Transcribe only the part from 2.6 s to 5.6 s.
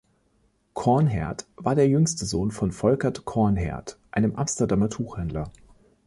Volckert Coornhert, einem Amsterdamer Tuchhändler.